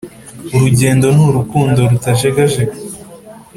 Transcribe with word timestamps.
urugendo 0.55 1.07
n’urukundo 1.15 1.79
rutajegajega 1.91 2.75